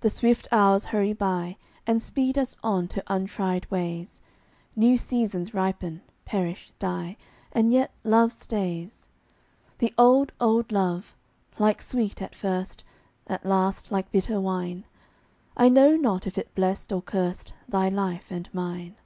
[0.00, 4.22] The swift hours hurry by And speed us on to untried ways;
[4.74, 7.18] New seasons ripen, perish, die,
[7.52, 9.10] And yet love stays.
[9.76, 11.14] The old, old love
[11.58, 12.82] like sweet, at first,
[13.26, 14.84] At last like bitter wine
[15.54, 18.96] I know not if it blest or curst Thy life and mine.